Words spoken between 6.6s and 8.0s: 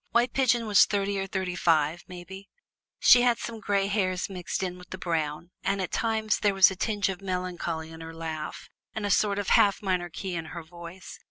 a tinge of melancholy